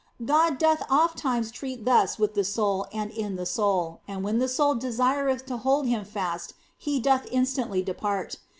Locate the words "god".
0.25-0.57